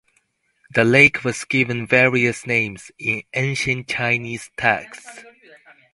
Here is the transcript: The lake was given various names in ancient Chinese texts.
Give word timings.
The 0.73 0.83
lake 0.83 1.23
was 1.23 1.43
given 1.45 1.85
various 1.85 2.47
names 2.47 2.89
in 2.97 3.21
ancient 3.35 3.87
Chinese 3.87 4.49
texts. 4.57 5.23